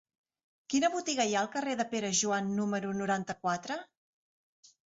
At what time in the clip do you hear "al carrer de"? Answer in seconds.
1.45-1.87